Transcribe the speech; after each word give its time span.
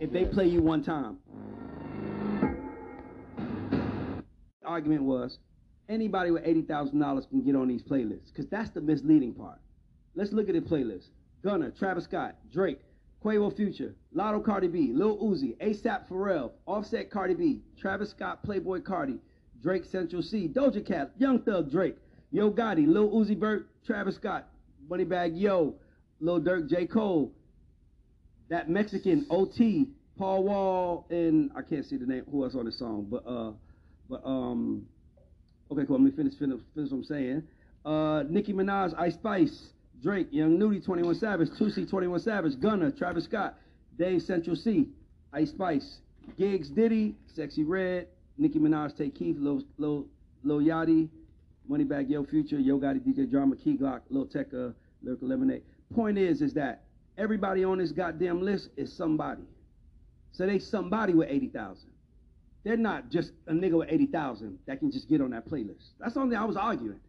if 0.00 0.12
they 0.12 0.24
play 0.24 0.46
you 0.46 0.62
one 0.62 0.82
time. 0.82 1.18
The 4.62 4.66
Argument 4.66 5.02
was 5.02 5.38
anybody 5.88 6.30
with 6.30 6.42
eighty 6.44 6.62
thousand 6.62 6.98
dollars 6.98 7.26
can 7.26 7.42
get 7.42 7.54
on 7.54 7.68
these 7.68 7.82
playlists 7.82 8.32
because 8.32 8.46
that's 8.50 8.70
the 8.70 8.80
misleading 8.80 9.34
part. 9.34 9.58
Let's 10.14 10.32
look 10.32 10.48
at 10.48 10.54
the 10.54 10.60
playlist: 10.60 11.08
Gunna, 11.42 11.70
Travis 11.70 12.04
Scott, 12.04 12.36
Drake, 12.52 12.80
Quavo 13.24 13.54
Future, 13.54 13.94
Latto 14.14 14.44
Cardi 14.44 14.68
B, 14.68 14.92
Lil 14.92 15.16
Uzi, 15.18 15.56
ASAP 15.58 16.08
Pharrell, 16.08 16.52
Offset 16.66 17.10
Cardi 17.10 17.34
B, 17.34 17.62
Travis 17.78 18.10
Scott 18.10 18.44
Playboi 18.46 18.82
Carti, 18.82 19.18
Drake 19.62 19.84
Central 19.84 20.22
Cee, 20.22 20.48
Doja 20.48 20.84
Cat, 20.84 21.12
Young 21.18 21.40
Thug 21.40 21.70
Drake, 21.70 21.96
Yo 22.30 22.50
Gotti, 22.50 22.86
Lil 22.86 23.10
Uzi 23.10 23.38
Vert, 23.38 23.68
Travis 23.84 24.16
Scott, 24.16 24.48
Moneybagg 24.88 25.38
Yo, 25.38 25.74
Lil 26.20 26.40
Durk, 26.40 26.68
J 26.68 26.86
Cole, 26.86 27.32
that 28.48 28.68
Mexican 28.68 29.26
OT, 29.30 29.88
Paul 30.18 30.44
Wall, 30.44 31.06
and 31.10 31.50
I 31.56 31.62
can't 31.62 31.84
see 31.84 31.96
the 31.96 32.06
name 32.06 32.24
who 32.30 32.44
else 32.44 32.54
on 32.54 32.64
the 32.64 32.72
song, 32.72 33.06
but 33.10 33.26
uh, 33.26 33.52
but 34.08 34.22
um, 34.24 34.86
okay, 35.70 35.84
cool. 35.86 35.96
Let 35.96 36.04
me 36.04 36.10
finish 36.10 36.34
finish, 36.38 36.60
finish 36.74 36.90
what 36.90 36.98
I'm 36.98 37.04
saying. 37.04 37.42
Uh, 37.84 38.24
Nicki 38.28 38.52
Minaj, 38.52 38.94
Ice 38.98 39.14
Spice, 39.14 39.68
Drake, 40.02 40.28
Young 40.30 40.58
Nudy, 40.58 40.80
21 40.80 41.14
Savage, 41.16 41.48
2C, 41.60 41.88
21 41.88 42.20
Savage, 42.20 42.60
Gunna, 42.60 42.90
Travis 42.90 43.24
Scott, 43.24 43.56
Dave 43.98 44.22
Central 44.22 44.56
Cee, 44.56 44.88
Ice 45.32 45.50
Spice, 45.50 45.98
Giggs, 46.36 46.68
Diddy, 46.70 47.14
Sexyy 47.36 47.64
Red, 47.66 48.08
Nicki 48.38 48.58
Minaj, 48.58 48.96
Take 48.96 49.14
Keith, 49.14 49.36
Lil, 49.38 49.62
Lil, 49.78 50.06
Lil 50.42 50.60
Yachty, 50.60 51.08
Moneybagg 51.70 52.10
Yo 52.10 52.24
Future, 52.24 52.58
Yo 52.58 52.78
Gotti, 52.78 53.00
DJ 53.00 53.30
Drama, 53.30 53.56
Key 53.56 53.76
Glock, 53.76 54.00
Lil 54.10 54.26
Tecca, 54.26 54.74
Lyrical 55.02 55.28
Lemonade. 55.28 55.62
Point 55.94 56.18
is, 56.18 56.42
is 56.42 56.54
that 56.54 56.82
everybody 57.18 57.64
on 57.64 57.78
this 57.78 57.92
goddamn 57.92 58.42
list 58.42 58.70
is 58.76 58.92
somebody. 58.92 59.42
So 60.32 60.46
they 60.46 60.58
somebody 60.58 61.14
with 61.14 61.28
80,000. 61.30 61.88
They're 62.64 62.76
not 62.76 63.10
just 63.10 63.32
a 63.46 63.52
nigga 63.52 63.78
with 63.78 63.88
80,000 63.90 64.58
that 64.66 64.80
can 64.80 64.90
just 64.90 65.08
get 65.08 65.20
on 65.20 65.30
that 65.30 65.48
playlist. 65.48 65.90
That's 66.00 66.14
the 66.14 66.20
only 66.20 66.34
thing 66.34 66.42
I 66.42 66.44
was 66.44 66.56
arguing. 66.56 67.00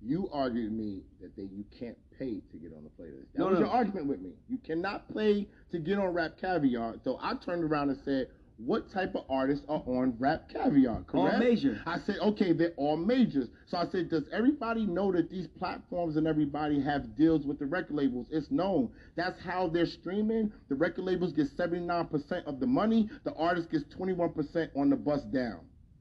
You 0.00 0.28
argued 0.32 0.72
me 0.72 1.02
that 1.20 1.36
they, 1.36 1.42
you 1.42 1.64
can't 1.78 1.96
pay 2.18 2.40
to 2.50 2.56
get 2.56 2.72
on 2.72 2.84
the 2.84 2.90
playlist. 3.02 3.26
That 3.34 3.38
No, 3.40 3.46
was 3.48 3.58
no. 3.58 3.66
your 3.66 3.74
argument 3.74 4.06
with 4.06 4.20
me. 4.20 4.30
You 4.48 4.58
cannot 4.58 5.12
pay 5.14 5.46
to 5.70 5.78
get 5.78 5.98
on 5.98 6.06
Rap 6.12 6.32
Caviar. 6.40 6.96
So 7.04 7.18
I 7.20 7.34
turned 7.34 7.64
around 7.64 7.90
and 7.90 7.98
said, 8.04 8.28
what 8.58 8.90
type 8.92 9.14
of 9.14 9.24
artists 9.28 9.64
are 9.68 9.82
on 9.86 10.14
Rap 10.18 10.48
Caviar? 10.52 11.04
All 11.12 11.26
Correct? 11.26 11.38
major. 11.38 11.80
I 11.86 11.98
said, 12.06 12.16
okay, 12.20 12.52
they're 12.52 12.74
all 12.76 12.96
majors. 12.96 13.48
So 13.66 13.78
I 13.78 13.86
said, 13.86 14.10
does 14.10 14.24
everybody 14.32 14.86
know 14.86 15.10
that 15.12 15.30
these 15.30 15.48
platforms 15.58 16.16
and 16.16 16.26
everybody 16.26 16.80
have 16.82 17.16
deals 17.16 17.44
with 17.44 17.58
the 17.58 17.66
record 17.66 17.96
labels? 17.96 18.28
It's 18.30 18.50
known. 18.50 18.90
That's 19.16 19.40
how 19.40 19.68
they're 19.68 19.86
streaming. 19.86 20.52
The 20.68 20.74
record 20.74 21.04
labels 21.04 21.32
get 21.32 21.56
79% 21.56 22.44
of 22.44 22.60
the 22.60 22.66
money. 22.66 23.08
The 23.24 23.34
artist 23.34 23.70
gets 23.70 23.84
21% 23.94 24.70
on 24.76 24.90
the 24.90 24.96
bus 24.96 25.22
down. 25.24 25.60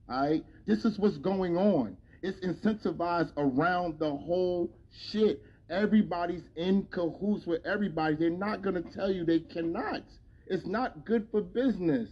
All 0.10 0.22
right? 0.22 0.46
This 0.66 0.86
is 0.86 1.00
what's 1.00 1.18
going 1.18 1.58
on. 1.58 1.98
It's 2.22 2.40
incentivized 2.46 3.32
around 3.38 3.98
the 3.98 4.10
whole 4.10 4.72
shit. 5.10 5.42
Everybody's 5.70 6.44
in 6.56 6.86
cahoots 6.92 7.48
with 7.48 7.66
everybody. 7.66 8.16
They're 8.16 8.30
not 8.30 8.62
going 8.62 8.76
to 8.76 8.92
tell 8.92 9.10
you 9.12 9.24
they 9.26 9.40
cannot. 9.40 10.04
It's 10.48 10.68
not 10.68 11.06
good 11.06 11.28
for 11.32 11.42
business. 11.42 12.10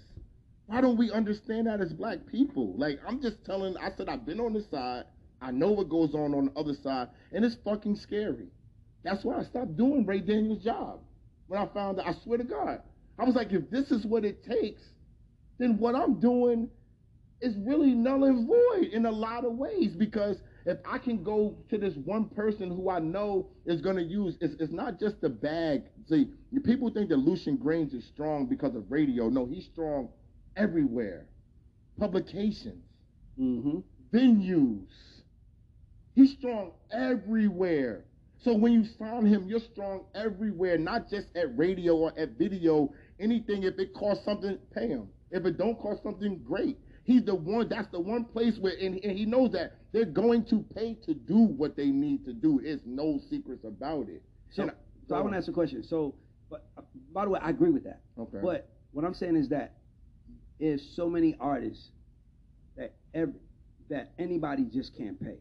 Why 0.69 0.81
don't 0.81 0.97
we 0.97 1.11
understand 1.11 1.65
that 1.65 1.81
as 1.81 1.91
black 1.93 2.27
people? 2.27 2.75
Like, 2.77 2.99
I'm 3.07 3.19
just 3.19 3.43
telling, 3.43 3.75
I 3.77 3.89
said, 3.97 4.07
I've 4.07 4.23
been 4.23 4.39
on 4.39 4.53
this 4.53 4.69
side. 4.69 5.05
I 5.41 5.49
know 5.49 5.71
what 5.71 5.89
goes 5.89 6.13
on 6.13 6.35
on 6.35 6.45
the 6.45 6.59
other 6.59 6.75
side, 6.75 7.07
and 7.31 7.43
it's 7.43 7.57
fucking 7.65 7.95
scary. 7.95 8.49
That's 9.03 9.23
why 9.23 9.39
I 9.39 9.43
stopped 9.45 9.77
doing 9.77 10.05
Ray 10.05 10.19
Daniels' 10.19 10.63
job. 10.63 10.99
When 11.47 11.59
I 11.59 11.65
found 11.73 11.99
out, 11.99 12.05
I 12.07 12.13
swear 12.23 12.37
to 12.37 12.43
God. 12.43 12.83
I 13.17 13.23
was 13.23 13.33
like, 13.33 13.51
if 13.51 13.67
this 13.71 13.89
is 13.89 14.05
what 14.05 14.23
it 14.23 14.43
takes, 14.43 14.83
then 15.57 15.79
what 15.79 15.95
I'm 15.95 16.19
doing 16.19 16.69
is 17.41 17.55
really 17.65 17.95
null 17.95 18.25
and 18.25 18.47
void 18.47 18.93
in 18.93 19.07
a 19.07 19.11
lot 19.11 19.45
of 19.45 19.53
ways 19.53 19.95
because 19.95 20.37
if 20.67 20.77
I 20.85 20.99
can 20.99 21.23
go 21.23 21.57
to 21.71 21.79
this 21.79 21.95
one 21.95 22.25
person 22.25 22.69
who 22.69 22.91
I 22.91 22.99
know 22.99 23.49
is 23.65 23.81
going 23.81 23.95
to 23.95 24.03
use, 24.03 24.37
it's, 24.39 24.53
it's 24.59 24.71
not 24.71 24.99
just 24.99 25.19
the 25.19 25.29
bag. 25.29 25.85
See, 26.07 26.27
people 26.63 26.91
think 26.91 27.09
that 27.09 27.17
Lucian 27.17 27.57
Grainge 27.57 27.95
is 27.95 28.05
strong 28.05 28.45
because 28.45 28.75
of 28.75 28.91
radio. 28.91 29.29
No, 29.29 29.47
he's 29.47 29.65
strong 29.65 30.09
everywhere. 30.55 31.27
Publications, 31.99 32.83
Mm-hmm. 33.39 33.79
venues. 34.15 34.87
He's 36.15 36.33
strong 36.33 36.71
everywhere. 36.91 38.05
So 38.43 38.53
when 38.53 38.73
you 38.73 38.85
sign 38.97 39.25
him, 39.25 39.47
you're 39.47 39.59
strong 39.59 40.05
everywhere, 40.15 40.77
not 40.77 41.09
just 41.09 41.27
at 41.35 41.57
radio 41.57 41.95
or 41.95 42.13
at 42.17 42.37
video. 42.37 42.93
Anything, 43.19 43.63
if 43.63 43.77
it 43.79 43.93
costs 43.93 44.25
something, 44.25 44.57
pay 44.73 44.87
him. 44.87 45.07
If 45.31 45.45
it 45.45 45.57
don't 45.57 45.77
cost 45.79 46.03
something, 46.03 46.41
great. 46.45 46.77
He's 47.03 47.23
the 47.23 47.35
one. 47.35 47.69
That's 47.69 47.87
the 47.91 47.99
one 47.99 48.25
place 48.25 48.57
where, 48.59 48.73
and, 48.79 48.99
and 49.03 49.17
he 49.17 49.25
knows 49.25 49.51
that 49.53 49.77
they're 49.93 50.05
going 50.05 50.45
to 50.45 50.65
pay 50.75 50.95
to 51.05 51.13
do 51.13 51.37
what 51.37 51.75
they 51.77 51.87
need 51.87 52.25
to 52.25 52.33
do. 52.33 52.59
It's 52.63 52.81
no 52.85 53.19
secrets 53.29 53.63
about 53.65 54.07
it. 54.09 54.21
So, 54.51 54.63
And 54.63 54.71
so 55.07 55.15
I 55.15 55.21
want 55.21 55.33
to 55.33 55.37
ask 55.37 55.47
a 55.47 55.51
question. 55.53 55.83
So, 55.83 56.15
but 56.49 56.65
by 57.13 57.25
the 57.25 57.31
way, 57.31 57.39
I 57.41 57.49
agree 57.49 57.71
with 57.71 57.83
that. 57.85 58.01
Okay. 58.17 58.39
But 58.41 58.69
what 58.91 59.05
I'm 59.05 59.13
saying 59.13 59.35
is 59.37 59.49
that 59.49 59.75
there's 60.59 60.81
so 60.95 61.09
many 61.09 61.35
artists 61.39 61.89
that 62.77 62.93
every 63.13 63.33
that 63.89 64.11
anybody 64.19 64.65
just 64.65 64.95
can't 64.95 65.19
pay. 65.19 65.37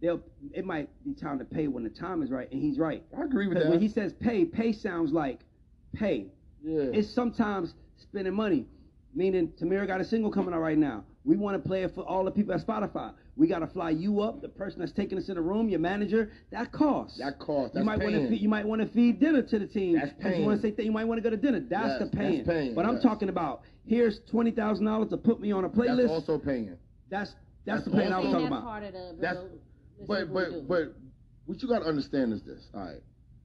They'll 0.00 0.20
it 0.52 0.64
might 0.64 0.88
be 1.04 1.14
time 1.14 1.38
to 1.38 1.44
pay 1.44 1.66
when 1.68 1.84
the 1.84 1.90
time 1.90 2.22
is 2.22 2.30
right, 2.30 2.50
and 2.50 2.60
he's 2.60 2.78
right. 2.78 3.02
I 3.16 3.24
agree 3.24 3.46
with 3.46 3.58
that. 3.58 3.68
when 3.68 3.80
he 3.80 3.88
says 3.88 4.12
pay, 4.12 4.44
pay 4.44 4.72
sounds 4.72 5.12
like 5.12 5.40
pay. 5.94 6.26
yeah. 6.62 6.84
It's 6.92 7.08
sometimes 7.08 7.74
spending 7.96 8.34
money. 8.34 8.66
Meaning, 9.16 9.52
Tamira 9.60 9.86
got 9.86 10.00
a 10.00 10.04
single 10.04 10.30
coming 10.30 10.52
out 10.52 10.60
right 10.60 10.76
now. 10.78 11.04
We 11.26 11.36
want 11.38 11.60
to 11.62 11.66
play 11.66 11.82
it 11.84 11.94
for 11.94 12.02
all 12.02 12.22
the 12.24 12.30
people 12.30 12.52
at 12.52 12.60
Spotify. 12.66 13.14
We 13.36 13.46
got 13.48 13.60
to 13.60 13.66
fly 13.66 13.90
you 13.90 14.20
up, 14.20 14.42
the 14.42 14.48
person 14.48 14.80
that's 14.80 14.92
taking 14.92 15.16
us 15.16 15.28
in 15.30 15.36
the 15.36 15.40
room, 15.40 15.70
your 15.70 15.80
manager. 15.80 16.30
That 16.50 16.70
costs. 16.70 17.18
that 17.18 17.38
cost. 17.38 17.72
you 17.74 17.78
That's 17.80 17.86
might 17.86 17.98
want 17.98 18.14
to 18.14 18.28
feed, 18.28 18.40
you 18.42 18.48
might 18.48 18.66
want 18.66 18.82
to 18.82 18.88
feed 18.88 19.20
dinner 19.20 19.40
to 19.42 19.58
the 19.58 19.66
team. 19.66 19.94
That's 19.98 20.12
'cause 20.22 20.36
You 20.36 20.44
want 20.44 20.58
to 20.60 20.62
say 20.62 20.68
paying. 20.68 20.76
that 20.76 20.84
you 20.84 20.92
might 20.92 21.04
want 21.04 21.18
to 21.18 21.22
go 21.22 21.30
to 21.30 21.36
dinner. 21.38 21.60
That's 21.60 21.86
Yes, 21.86 21.98
the 21.98 22.04
that's 22.04 22.14
paying. 22.16 22.44
paying, 22.44 22.74
But 22.74 22.84
I'm 22.84 23.00
talking 23.00 23.30
about 23.30 23.62
here's 23.86 24.20
twenty 24.30 24.50
thousand 24.50 24.84
dollars 24.84 25.08
to 25.10 25.16
put 25.16 25.40
me 25.40 25.50
on 25.50 25.64
a 25.64 25.68
playlist. 25.70 25.96
That's 26.08 26.10
also 26.10 26.38
paying. 26.38 26.76
that's 27.08 27.30
that's, 27.30 27.34
that's 27.64 27.84
the 27.86 27.90
paying 27.92 28.12
I 28.12 28.18
was 28.18 28.26
talking 28.26 28.40
that's 28.42 28.46
about. 28.52 28.62
part 28.64 28.82
of 28.84 28.92
the. 28.92 29.16
That's- 29.20 29.44
But 30.06 30.32
but 30.32 30.68
but 30.68 30.94
what 31.46 31.62
you 31.62 31.68
got 31.68 31.78
to 31.80 31.86
understand 31.86 32.34
is 32.34 32.42
this. 32.42 32.68
All 32.74 32.80
right, 32.82 33.00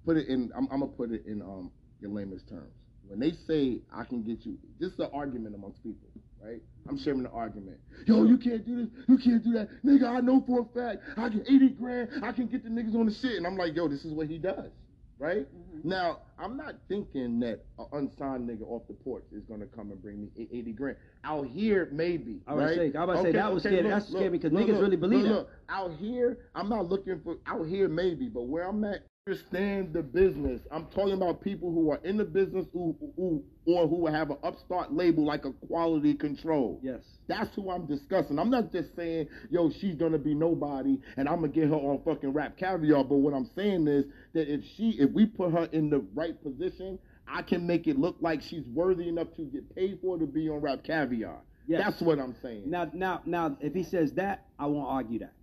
put 0.06 0.18
it 0.18 0.28
in. 0.28 0.52
I'm, 0.54 0.68
I'm 0.72 0.82
gonna 0.82 0.88
put 0.92 1.12
it 1.12 1.26
in 1.26 1.42
um 1.42 1.72
your 2.02 2.12
layman's 2.12 2.44
terms. 2.44 2.74
When 3.08 3.20
they 3.20 3.32
say 3.48 3.80
I 3.94 4.04
can 4.04 4.22
get 4.24 4.46
you, 4.46 4.58
this 4.80 4.92
is 4.92 5.00
an 5.00 5.10
argument 5.14 5.56
amongst 5.56 5.82
people, 5.82 6.10
right? 6.44 6.62
I'm 6.88 6.98
sharing 6.98 7.24
the 7.24 7.30
argument. 7.30 7.78
Yo, 8.06 8.24
you 8.24 8.38
can't 8.38 8.66
do 8.66 8.78
this. 8.78 8.90
You 9.08 9.18
can't 9.18 9.44
do 9.44 9.54
that, 9.54 9.70
nigga. 9.84 10.08
I 10.08 10.22
know 10.22 10.44
for 10.48 10.62
a 10.62 10.66
fact 10.80 11.04
I 11.18 11.30
get 11.30 11.42
80 11.42 11.70
grand. 11.70 12.10
I 12.24 12.32
can 12.32 12.48
get 12.48 12.64
the 12.64 12.70
niggas 12.70 12.96
on 12.96 13.06
the 13.06 13.14
shit, 13.14 13.38
and 13.38 13.46
I'm 13.46 13.58
like, 13.58 13.76
yo, 13.76 13.88
this 13.88 14.06
is 14.06 14.14
what 14.14 14.28
he 14.28 14.38
does, 14.38 14.72
right? 15.20 15.48
Mm-hmm. 15.48 15.90
Now 15.90 16.20
I'm 16.42 16.56
not 16.56 16.76
thinking 16.88 17.40
that 17.42 17.66
an 17.78 17.86
unsigned 17.92 18.50
nigga 18.50 18.64
off 18.64 18.84
the 18.88 18.94
porch 18.94 19.26
is 19.32 19.44
gonna 19.44 19.66
come 19.66 19.92
and 19.92 20.02
bring 20.02 20.22
me 20.22 20.48
80 20.52 20.72
grand. 20.74 20.98
Out 21.24 21.48
here, 21.48 21.90
maybe. 21.92 22.42
I 22.48 22.54
was 22.54 22.64
right? 22.64 22.76
say- 22.94 22.98
I 22.98 23.04
was 23.06 23.16
about 23.16 23.16
to 23.16 23.22
say, 23.24 23.32
that 23.34 23.54
was 23.54 23.64
scary. 23.64 23.84
That's 23.90 24.08
scary 24.08 24.30
because 24.30 24.52
niggas 24.52 24.82
really 24.82 24.96
believe 24.96 25.24
that. 25.24 25.30
look, 25.30 25.50
out 25.68 25.92
here, 25.96 26.38
I'm 26.56 26.70
not 26.70 26.88
looking 26.88 27.20
for 27.24 27.38
out 27.46 27.68
here 27.68 27.90
maybe, 27.90 28.30
but 28.30 28.44
where 28.44 28.68
I'm 28.68 28.84
at, 28.86 29.04
understand 29.28 29.94
the 29.94 30.02
business. 30.02 30.60
I'm 30.72 30.88
talking 30.88 31.14
about 31.14 31.42
people 31.42 31.72
who 31.72 31.92
are 31.92 32.00
in 32.04 32.18
the 32.18 32.26
business 32.26 32.66
who, 32.74 32.96
who 33.16 33.44
or 33.66 33.88
who 33.88 34.08
have 34.08 34.32
an 34.32 34.38
upstart 34.44 34.92
label 34.92 35.24
like 35.26 35.46
a 35.46 35.52
quality 35.68 36.16
control. 36.16 36.80
Yes. 36.82 37.02
That's 37.28 37.54
who 37.56 37.70
I'm 37.70 37.86
discussing. 37.86 38.40
I'm 38.40 38.50
not 38.50 38.72
just 38.72 38.96
saying, 38.96 39.28
yo, 39.52 39.70
she's 39.70 39.96
gonna 39.96 40.18
be 40.18 40.34
nobody 40.34 40.98
and 41.18 41.30
I'm 41.30 41.36
gonna 41.42 41.50
get 41.50 41.68
her 41.68 41.76
on 41.76 42.02
fucking 42.04 42.34
rap 42.34 42.58
caviar. 42.58 43.04
But 43.04 43.18
what 43.18 43.36
I'm 43.36 43.48
saying 43.56 43.88
is 43.88 44.06
that 44.34 44.52
if 44.52 44.62
she 44.76 44.96
if 45.00 45.12
we 45.12 45.28
put 45.28 45.52
her 45.52 45.66
in 45.66 45.92
the 45.92 46.00
right 46.16 46.29
position, 46.34 47.00
I 47.28 47.42
can 47.42 47.66
make 47.68 47.88
it 47.88 47.98
look 48.00 48.18
like 48.22 48.42
she's 48.42 48.68
worthy 48.68 49.08
enough 49.08 49.34
to 49.36 49.44
get 49.44 49.74
paid 49.76 50.00
for 50.02 50.18
to 50.18 50.26
be 50.26 50.50
on 50.50 50.62
rap 50.62 50.84
caviar. 50.84 51.38
Yes. 51.68 51.82
That's 51.84 52.02
what 52.02 52.20
I'm 52.20 52.36
saying. 52.42 52.64
Now, 52.70 52.90
now, 52.94 53.22
now, 53.26 53.56
if 53.62 53.74
he 53.74 53.84
says 53.84 54.14
that, 54.14 54.46
I 54.58 54.66
won't 54.66 54.88
argue 54.90 55.20
that. 55.20 55.34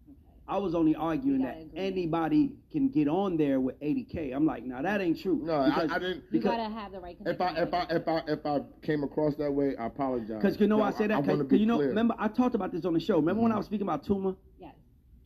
I 0.48 0.58
was 0.58 0.76
only 0.76 0.94
arguing 0.94 1.42
that 1.42 1.56
agree. 1.60 1.70
anybody 1.78 2.52
can 2.70 2.88
get 2.88 3.08
on 3.08 3.36
there 3.36 3.58
with 3.60 3.80
80k. 3.80 4.32
I'm 4.34 4.46
like, 4.46 4.64
now 4.64 4.80
that 4.80 5.00
ain't 5.00 5.20
true. 5.20 5.40
No, 5.42 5.54
I- 5.54 5.88
I 5.92 5.98
didn't- 5.98 6.22
You 6.30 6.40
gotta 6.40 6.68
have 6.72 6.92
the 6.92 7.00
right. 7.00 7.16
If 7.26 7.40
I 7.40 7.50
if 7.62 7.74
I 7.74 7.86
if 7.90 8.06
I 8.08 8.22
if 8.28 8.46
I 8.46 8.60
came 8.82 9.02
across 9.02 9.34
that 9.36 9.50
way, 9.52 9.76
I 9.76 9.86
apologize. 9.86 10.40
because 10.40 10.60
you 10.60 10.68
know 10.68 10.78
why 10.78 10.88
I 10.88 10.92
said 10.92 11.10
that? 11.10 11.18
I, 11.18 11.20
Because 11.20 11.36
wanna 11.38 11.48
be 11.48 11.58
you 11.58 11.66
know, 11.66 11.76
clear. 11.78 11.88
remember 11.88 12.14
I 12.18 12.28
talked 12.28 12.54
about 12.54 12.70
this 12.70 12.84
on 12.84 12.94
the 12.94 13.00
show. 13.00 13.16
Remember 13.16 13.42
when 13.42 13.50
I 13.50 13.56
was 13.56 13.66
speaking 13.66 13.86
about 13.88 14.04
Tuma? 14.04 14.36
yes. 14.60 14.74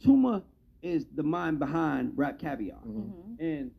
Tuma 0.03 0.43
is 0.83 1.05
the 1.15 1.23
mind 1.23 1.59
behind 1.59 2.13
Rap 2.17 2.39
Caviar, 2.39 2.79
Mhm. 2.87 3.39
and 3.39 3.71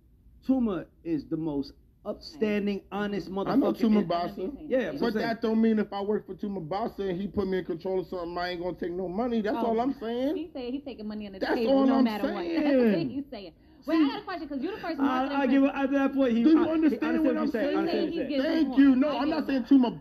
Tuma 0.48 0.86
is 1.04 1.26
the 1.26 1.38
most 1.38 1.74
upstanding, 2.04 2.82
honest 2.92 3.30
motherfucker. 3.32 3.48
I 3.52 3.56
know 3.58 3.74
Tuma 3.74 4.02
in- 4.02 4.08
Basa. 4.08 4.52
Yeah, 4.68 4.92
But 4.94 5.06
I'm 5.08 5.12
saying. 5.14 5.14
that 5.28 5.42
don't 5.42 5.62
mean 5.62 5.78
if 5.80 5.94
I 5.94 6.02
work 6.02 6.26
for 6.26 6.34
Tuma 6.34 6.68
Basa 6.68 7.10
and 7.10 7.20
he 7.22 7.28
put 7.28 7.48
me 7.48 7.60
in 7.60 7.66
control 7.66 8.00
of 8.00 8.08
something, 8.08 8.38
I 8.38 8.50
ain't 8.50 8.62
gonna 8.62 8.76
take 8.76 8.92
no 8.92 9.08
money. 9.08 9.42
That's 9.42 9.58
Oh, 9.60 9.68
all 9.68 9.80
I'm 9.80 9.94
saying. 9.94 10.36
He 10.36 10.50
said 10.52 10.74
he's 10.74 10.84
taking 10.84 11.08
money 11.08 11.28
on 11.28 11.34
the 11.34 11.40
That's 11.40 11.54
table 11.54 11.74
all 11.78 11.86
no 11.86 11.96
I'm 11.98 12.04
matter 12.04 12.34
what. 12.34 12.44
That's 12.44 12.64
what 12.66 12.94
saying. 12.94 13.10
he's 13.10 13.24
saying. 13.30 13.54
Wait, 13.88 13.96
I 13.98 14.08
got 14.10 14.20
a 14.20 14.24
question 14.26 14.48
because 14.48 14.64
you're 14.64 14.76
the 14.76 14.82
first 14.82 15.00
I, 15.00 15.42
I 15.42 15.48
give 15.48 15.64
person. 15.64 15.76
after 15.76 15.98
that 15.98 16.14
point. 16.14 16.38
He, 16.38 16.44
Do 16.44 16.50
you 16.52 16.66
I, 16.68 16.70
understand 16.70 17.18
I 17.18 17.20
what 17.20 17.38
understand 17.38 17.78
I'm 17.78 17.88
saying? 17.88 17.88
saying. 17.88 18.12
Saying 18.12 18.30
what 18.30 18.42
saying. 18.46 18.66
Thank 18.66 18.78
you. 18.78 18.96
No, 18.96 19.08
I 19.10 19.22
I'm 19.22 19.30
not 19.30 19.48
saying 19.48 19.64
Tuma 19.64 20.00